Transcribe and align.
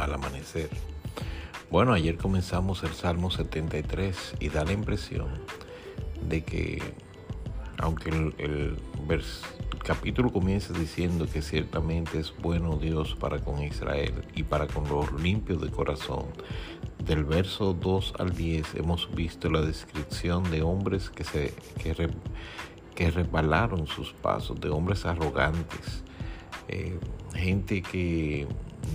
al 0.00 0.14
amanecer. 0.14 0.70
Bueno, 1.70 1.92
ayer 1.92 2.16
comenzamos 2.16 2.82
el 2.82 2.92
Salmo 2.92 3.30
73 3.30 4.34
y 4.40 4.48
da 4.48 4.64
la 4.64 4.72
impresión 4.72 5.28
de 6.28 6.42
que, 6.42 6.82
aunque 7.78 8.10
el, 8.10 8.76
capítulo 9.84 10.30
comienza 10.32 10.72
diciendo 10.72 11.26
que 11.32 11.42
ciertamente 11.42 12.20
es 12.20 12.34
bueno 12.36 12.76
Dios 12.76 13.16
para 13.18 13.38
con 13.38 13.62
Israel 13.62 14.12
y 14.34 14.42
para 14.42 14.66
con 14.66 14.88
los 14.88 15.12
limpios 15.20 15.60
de 15.60 15.70
corazón, 15.70 16.26
del 17.04 17.24
verso 17.24 17.72
2 17.72 18.14
al 18.18 18.34
10 18.34 18.74
hemos 18.74 19.12
visto 19.14 19.50
la 19.50 19.62
descripción 19.62 20.48
de 20.50 20.62
hombres 20.62 21.10
que, 21.10 21.24
se, 21.24 21.54
que, 21.82 22.10
que 22.94 23.10
resbalaron 23.10 23.86
sus 23.86 24.12
pasos, 24.12 24.60
de 24.60 24.68
hombres 24.68 25.06
arrogantes, 25.06 26.04
eh, 26.68 26.98
gente 27.34 27.82
que 27.82 28.46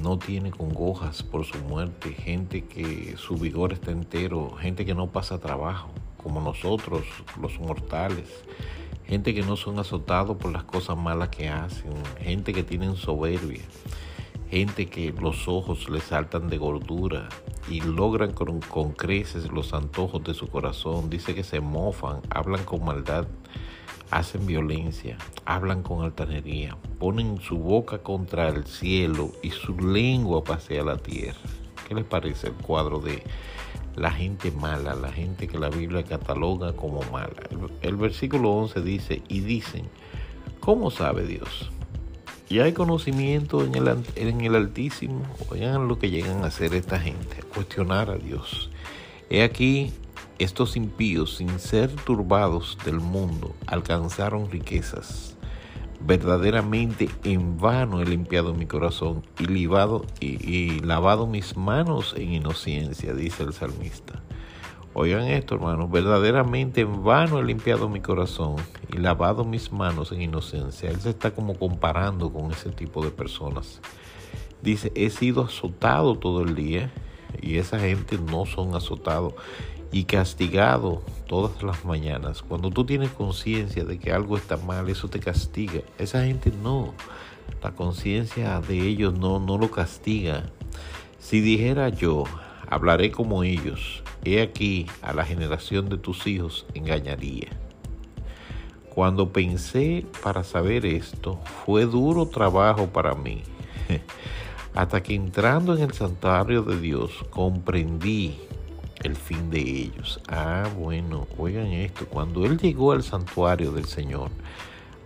no 0.02 0.18
tiene 0.18 0.52
congojas 0.52 1.24
por 1.24 1.46
su 1.46 1.58
muerte, 1.60 2.14
gente 2.14 2.66
que 2.66 3.16
su 3.18 3.36
vigor 3.36 3.74
está 3.74 3.92
entero, 3.92 4.52
gente 4.60 4.86
que 4.86 4.94
no 4.94 5.08
pasa 5.08 5.40
trabajo, 5.40 5.90
como 6.22 6.42
nosotros, 6.42 7.04
los 7.40 7.60
mortales, 7.60 8.44
gente 9.06 9.34
que 9.34 9.44
no 9.44 9.56
son 9.56 9.80
azotados 9.80 10.38
por 10.38 10.52
las 10.52 10.64
cosas 10.64 10.98
malas 10.98 11.30
que 11.30 11.50
hacen, 11.50 11.94
gente 12.20 12.54
que 12.54 12.64
tienen 12.64 12.96
soberbia, 12.96 13.64
gente 14.50 14.88
que 14.88 15.12
los 15.12 15.48
ojos 15.48 15.90
les 15.90 16.04
saltan 16.04 16.50
de 16.50 16.58
gordura 16.58 17.30
y 17.70 17.82
logran 17.82 18.34
con, 18.34 18.60
con 18.62 18.92
creces 18.94 19.52
los 19.52 19.74
antojos 19.74 20.24
de 20.24 20.34
su 20.34 20.48
corazón, 20.48 21.10
dice 21.10 21.34
que 21.36 21.44
se 21.44 21.60
mofan, 21.60 22.22
hablan 22.30 22.64
con 22.64 22.84
maldad 22.84 23.28
hacen 24.12 24.46
violencia, 24.46 25.18
hablan 25.46 25.84
con 25.84 26.04
altanería, 26.04 26.78
ponen 27.00 27.40
su 27.42 27.58
boca 27.58 28.00
contra 28.00 28.50
el 28.50 28.66
cielo 28.66 29.32
y 29.42 29.52
su 29.52 29.78
lengua 29.80 30.44
pasea 30.44 30.84
la 30.84 30.98
tierra. 30.98 31.40
¿Qué 31.88 31.96
les 31.96 32.06
parece 32.06 32.48
el 32.48 32.54
cuadro 32.54 33.00
de 33.00 33.24
la 33.96 34.12
gente 34.12 34.52
mala, 34.52 34.96
la 34.96 35.12
gente 35.12 35.48
que 35.48 35.60
la 35.60 35.70
Biblia 35.70 36.04
cataloga 36.04 36.74
como 36.74 37.02
mala? 37.12 37.34
El, 37.82 37.96
versículo 37.96 38.52
11 38.52 38.82
dice, 38.82 39.22
y 39.28 39.42
dicen, 39.42 39.88
¿cómo 40.60 40.92
sabe 40.92 41.26
Dios? 41.26 41.72
Y 42.48 42.60
hay 42.60 42.74
conocimiento 42.74 43.64
en 43.64 43.76
el, 43.76 44.04
en 44.16 44.56
Altísimo. 44.56 45.24
Oigan 45.50 45.88
lo 45.88 45.98
que 45.98 46.12
llegan 46.12 46.44
a 46.44 46.48
hacer 46.48 46.76
esta 46.76 47.00
gente, 47.00 47.38
a 47.42 47.54
cuestionar 47.54 48.12
a 48.12 48.18
Dios. 48.18 48.70
He 49.30 49.42
aquí 49.42 49.92
estos 50.40 50.76
impíos, 50.76 51.36
sin 51.38 51.60
ser 51.60 51.90
turbados 51.92 52.78
del 52.86 53.00
mundo, 53.00 53.56
alcanzaron 53.68 54.50
riquezas. 54.50 55.38
Verdaderamente 56.02 57.10
en 57.24 57.58
vano 57.58 58.02
he 58.02 58.06
limpiado 58.06 58.54
mi 58.54 58.66
corazón 58.66 59.24
y, 59.40 59.46
y, 60.22 60.80
lavado 60.82 61.26
mis 61.26 61.56
manos 61.56 62.14
en 62.18 62.34
inocencia, 62.34 63.14
dice 63.14 63.44
el 63.44 63.54
salmista. 63.54 64.22
Oigan 64.94 65.28
esto, 65.28 65.56
hermanos, 65.56 65.90
verdaderamente 65.90 66.82
en 66.82 67.04
vano 67.04 67.40
he 67.40 67.44
limpiado 67.44 67.90
mi 67.90 68.02
corazón 68.02 68.56
y 68.94 68.98
lavado 68.98 69.44
mis 69.44 69.72
manos 69.72 70.12
en 70.12 70.22
inocencia. 70.22 70.90
Él 70.90 71.02
se 71.02 71.10
está 71.10 71.32
como 71.32 71.58
comparando 71.58 72.32
con 72.32 72.52
ese 72.52 72.70
tipo 72.70 73.04
de 73.04 73.12
personas. 73.12 73.82
Dice, 74.62 74.92
he 74.96 75.10
sido 75.10 75.44
azotado 75.44 76.18
todo 76.18 76.42
el 76.44 76.56
día 76.56 76.92
y 77.42 77.58
esa 77.58 77.80
gente 77.80 78.18
no 78.18 78.46
son 78.46 78.76
azotados 78.76 79.34
y 79.96 80.04
castigado 80.04 81.02
todas 81.26 81.64
las 81.64 81.86
mañanas. 81.86 82.42
Cuando 82.42 82.70
tú 82.70 82.86
tienes 82.86 83.12
conciencia 83.12 83.86
de 83.86 83.98
que 83.98 84.12
algo 84.12 84.36
está 84.36 84.58
mal, 84.58 84.90
eso 84.90 85.08
te 85.08 85.22
castiga. 85.22 85.84
Esa 85.98 86.26
gente 86.26 86.52
no. 86.52 86.94
La 87.64 87.72
conciencia 87.72 88.60
de 88.60 88.78
ellos 88.78 89.18
no, 89.18 89.40
no 89.40 89.58
lo 89.58 89.72
castiga. 89.72 90.44
Si 91.18 91.40
dijera 91.40 91.88
yo, 91.88 92.26
hablaré 92.68 93.10
como 93.10 93.46
ellos, 93.46 94.04
he 94.26 94.42
aquí 94.42 94.86
a 95.02 95.14
la 95.14 95.24
generación 95.24 95.88
de 95.88 95.98
tus 95.98 96.28
hijos 96.28 96.66
engañaría. 96.74 97.52
Cuando 98.94 99.32
pensé 99.32 100.06
para 100.22 100.44
saber 100.44 100.86
esto, 100.86 101.40
fue 101.66 101.86
duro 101.86 102.26
trabajo 102.26 102.88
para 102.88 103.16
mí. 103.16 103.44
Hasta 104.76 105.02
que 105.02 105.16
entrando 105.16 105.74
en 105.74 105.84
el 105.84 105.94
santuario 105.94 106.64
de 106.64 106.82
Dios 106.82 107.12
comprendí 107.30 108.38
el 109.06 109.16
fin 109.16 109.50
de 109.52 109.60
ellos. 109.60 110.20
Ah, 110.28 110.68
bueno, 110.78 111.28
oigan 111.38 111.68
esto, 111.68 112.08
cuando 112.08 112.46
él 112.46 112.58
llegó 112.58 112.92
al 112.92 113.04
santuario 113.04 113.72
del 113.72 113.86
Señor, 113.86 114.32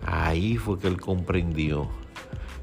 ahí 0.05 0.55
fue 0.55 0.79
que 0.79 0.87
él 0.87 0.99
comprendió 0.99 1.89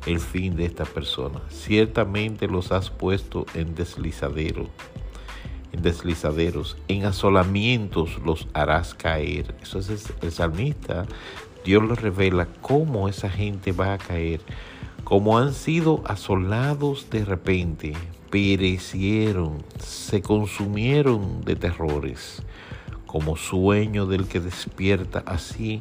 el 0.07 0.19
fin 0.19 0.57
de 0.57 0.65
esta 0.65 0.85
persona. 0.85 1.41
Ciertamente 1.51 2.49
los 2.49 2.73
has 2.73 2.91
puesto 2.91 3.45
en 3.55 3.75
deslizadero, 3.75 4.69
en 5.73 5.83
deslizaderos, 5.83 6.79
en 6.89 7.05
asolamientos 7.05 8.19
los 8.25 8.49
harás 8.55 8.95
caer. 8.95 9.55
Eso 9.61 9.79
es 9.81 10.15
el 10.23 10.33
salmista. 10.33 11.07
Dios 11.65 11.83
le 11.83 11.97
revela 11.97 12.47
cómo 12.63 13.09
esa 13.09 13.29
gente 13.29 13.73
va 13.73 13.93
a 13.93 13.99
caer, 13.99 14.41
como 15.05 15.39
han 15.39 15.53
sido 15.53 16.03
asolados 16.07 17.11
de 17.11 17.25
repente 17.25 17.93
perecieron, 18.37 19.65
se 19.79 20.21
consumieron 20.21 21.41
de 21.41 21.57
terrores, 21.57 22.43
como 23.07 23.35
sueño 23.35 24.05
del 24.05 24.29
que 24.29 24.41
despierta 24.41 25.23
así. 25.25 25.81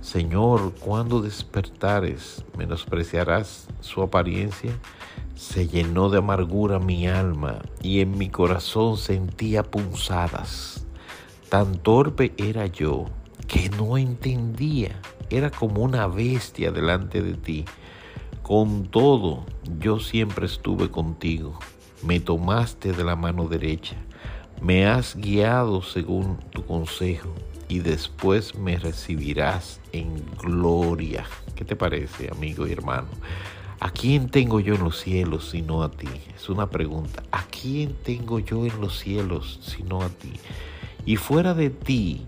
Señor, 0.00 0.74
cuando 0.80 1.22
despertares, 1.22 2.44
menospreciarás 2.56 3.68
su 3.78 4.02
apariencia. 4.02 4.72
Se 5.36 5.68
llenó 5.68 6.10
de 6.10 6.18
amargura 6.18 6.80
mi 6.80 7.06
alma 7.06 7.60
y 7.80 8.00
en 8.00 8.18
mi 8.18 8.28
corazón 8.28 8.96
sentía 8.96 9.62
punzadas. 9.62 10.84
Tan 11.48 11.78
torpe 11.78 12.34
era 12.38 12.66
yo 12.66 13.04
que 13.46 13.70
no 13.70 13.96
entendía. 13.96 15.00
Era 15.30 15.52
como 15.52 15.84
una 15.84 16.08
bestia 16.08 16.72
delante 16.72 17.22
de 17.22 17.34
ti 17.34 17.64
con 18.48 18.86
todo, 18.86 19.44
yo 19.78 20.00
siempre 20.00 20.46
estuve 20.46 20.90
contigo. 20.90 21.58
Me 22.02 22.18
tomaste 22.18 22.94
de 22.94 23.04
la 23.04 23.14
mano 23.14 23.46
derecha. 23.46 23.94
Me 24.62 24.86
has 24.86 25.16
guiado 25.16 25.82
según 25.82 26.38
tu 26.50 26.64
consejo 26.64 27.34
y 27.68 27.80
después 27.80 28.54
me 28.54 28.78
recibirás 28.78 29.82
en 29.92 30.24
gloria. 30.38 31.26
¿Qué 31.56 31.66
te 31.66 31.76
parece, 31.76 32.30
amigo 32.30 32.66
y 32.66 32.72
hermano? 32.72 33.08
¿A 33.80 33.90
quién 33.90 34.30
tengo 34.30 34.60
yo 34.60 34.76
en 34.76 34.82
los 34.82 34.98
cielos 34.98 35.50
sino 35.50 35.82
a 35.82 35.90
ti? 35.90 36.08
Es 36.34 36.48
una 36.48 36.70
pregunta. 36.70 37.24
¿A 37.30 37.42
quién 37.42 37.94
tengo 38.02 38.38
yo 38.38 38.64
en 38.64 38.80
los 38.80 38.98
cielos 38.98 39.60
sino 39.62 40.00
a 40.00 40.08
ti? 40.08 40.32
Y 41.04 41.16
fuera 41.16 41.52
de 41.52 41.68
ti, 41.68 42.26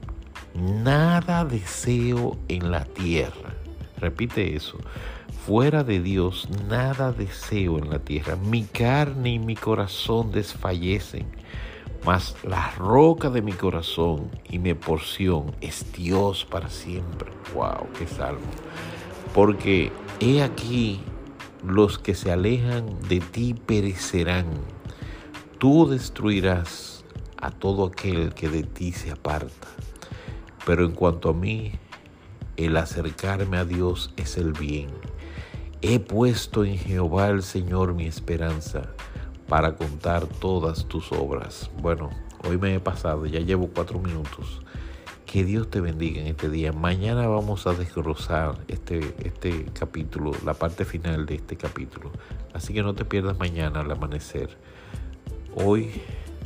nada 0.55 1.47
deseo 1.47 2.37
en 2.49 2.71
la 2.71 2.85
tierra. 2.85 3.55
Repite 3.97 4.55
eso. 4.55 4.77
Fuera 5.51 5.83
de 5.83 5.99
Dios 5.99 6.49
nada 6.69 7.11
deseo 7.11 7.77
en 7.79 7.91
la 7.91 7.99
tierra. 7.99 8.37
Mi 8.37 8.63
carne 8.63 9.31
y 9.31 9.39
mi 9.41 9.57
corazón 9.57 10.31
desfallecen, 10.31 11.27
mas 12.05 12.37
la 12.45 12.71
roca 12.77 13.31
de 13.31 13.43
mi 13.43 13.51
corazón 13.51 14.31
y 14.49 14.61
mi 14.61 14.75
porción 14.75 15.57
es 15.61 15.93
Dios 15.93 16.45
para 16.45 16.71
siempre. 16.71 17.33
¡Wow! 17.53 17.89
¡Qué 17.99 18.07
salmo! 18.07 18.47
Porque 19.35 19.91
he 20.21 20.41
aquí 20.41 21.01
los 21.65 21.99
que 21.99 22.15
se 22.15 22.31
alejan 22.31 22.87
de 23.09 23.19
ti 23.19 23.55
perecerán. 23.55 24.47
Tú 25.59 25.89
destruirás 25.89 27.05
a 27.39 27.51
todo 27.51 27.87
aquel 27.87 28.35
que 28.35 28.49
de 28.49 28.63
ti 28.63 28.93
se 28.93 29.11
aparta. 29.11 29.67
Pero 30.65 30.85
en 30.85 30.93
cuanto 30.93 31.31
a 31.31 31.35
mí, 31.35 31.73
el 32.57 32.77
acercarme 32.77 33.57
a 33.57 33.65
Dios 33.65 34.15
es 34.17 34.37
el 34.37 34.53
bien 34.53 34.91
He 35.83 35.99
puesto 35.99 36.63
en 36.63 36.77
Jehová 36.77 37.29
el 37.29 37.43
Señor 37.43 37.95
mi 37.95 38.05
esperanza 38.05 38.91
para 39.49 39.77
contar 39.77 40.27
todas 40.27 40.85
tus 40.85 41.11
obras. 41.11 41.71
Bueno, 41.81 42.11
hoy 42.47 42.59
me 42.59 42.75
he 42.75 42.81
pasado, 42.81 43.25
ya 43.25 43.41
llevo 43.41 43.71
cuatro 43.75 43.99
minutos. 43.99 44.61
Que 45.25 45.43
Dios 45.43 45.71
te 45.71 45.81
bendiga 45.81 46.21
en 46.21 46.27
este 46.27 46.51
día. 46.51 46.73
Mañana 46.73 47.27
vamos 47.29 47.67
a 47.67 47.73
desglosar 47.73 48.59
este, 48.69 49.15
este 49.25 49.65
capítulo, 49.73 50.33
la 50.45 50.53
parte 50.53 50.85
final 50.85 51.25
de 51.25 51.37
este 51.37 51.57
capítulo. 51.57 52.11
Así 52.53 52.75
que 52.75 52.83
no 52.83 52.95
te 52.95 53.07
pierdas 53.07 53.39
mañana 53.39 53.81
al 53.81 53.91
amanecer. 53.91 54.59
Hoy 55.55 56.03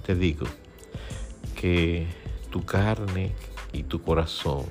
te 0.07 0.15
digo 0.15 0.47
que 1.61 2.07
tu 2.51 2.65
carne 2.65 3.35
y 3.73 3.83
tu 3.83 4.01
corazón 4.01 4.65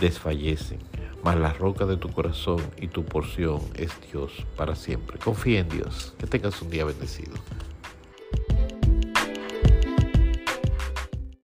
desfallecen 0.00 0.89
mas 1.22 1.36
la 1.36 1.52
roca 1.52 1.86
de 1.86 1.96
tu 1.96 2.10
corazón 2.10 2.60
y 2.78 2.88
tu 2.88 3.04
porción 3.04 3.60
es 3.74 3.90
Dios 4.10 4.32
para 4.56 4.74
siempre. 4.74 5.18
Confía 5.18 5.60
en 5.60 5.68
Dios. 5.68 6.14
Que 6.18 6.26
tengas 6.26 6.60
un 6.62 6.70
día 6.70 6.84
bendecido. 6.84 7.34